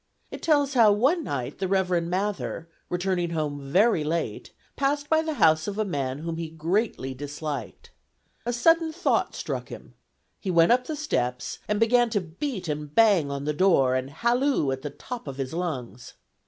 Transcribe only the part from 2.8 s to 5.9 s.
returning home very late, passed by the house of a